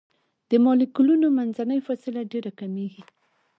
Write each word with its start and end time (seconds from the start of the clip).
د 0.49 0.51
مالیکولونو 0.65 1.27
منځنۍ 1.37 1.79
فاصله 1.87 2.21
ډیره 2.31 2.51
کمیږي. 2.59 3.03